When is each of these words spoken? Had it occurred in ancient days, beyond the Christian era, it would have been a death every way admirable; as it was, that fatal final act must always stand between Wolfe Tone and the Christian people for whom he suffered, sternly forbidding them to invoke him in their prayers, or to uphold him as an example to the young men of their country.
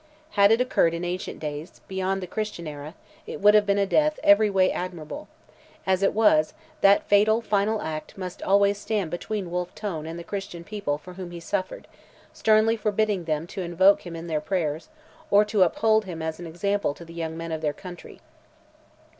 Had 0.31 0.51
it 0.51 0.59
occurred 0.59 0.95
in 0.95 1.05
ancient 1.05 1.39
days, 1.39 1.79
beyond 1.87 2.23
the 2.23 2.25
Christian 2.25 2.65
era, 2.65 2.95
it 3.27 3.39
would 3.39 3.53
have 3.53 3.67
been 3.67 3.77
a 3.77 3.85
death 3.85 4.19
every 4.23 4.49
way 4.49 4.71
admirable; 4.71 5.27
as 5.85 6.01
it 6.01 6.15
was, 6.15 6.55
that 6.81 7.07
fatal 7.07 7.39
final 7.39 7.83
act 7.83 8.17
must 8.17 8.41
always 8.41 8.79
stand 8.79 9.11
between 9.11 9.51
Wolfe 9.51 9.75
Tone 9.75 10.07
and 10.07 10.17
the 10.17 10.23
Christian 10.23 10.63
people 10.63 10.97
for 10.97 11.13
whom 11.13 11.29
he 11.29 11.39
suffered, 11.39 11.87
sternly 12.33 12.75
forbidding 12.75 13.25
them 13.25 13.45
to 13.45 13.61
invoke 13.61 14.01
him 14.03 14.15
in 14.15 14.25
their 14.25 14.41
prayers, 14.41 14.89
or 15.29 15.45
to 15.45 15.61
uphold 15.61 16.05
him 16.05 16.19
as 16.23 16.39
an 16.39 16.47
example 16.47 16.95
to 16.95 17.05
the 17.05 17.13
young 17.13 17.37
men 17.37 17.51
of 17.51 17.61
their 17.61 17.71
country. 17.71 18.21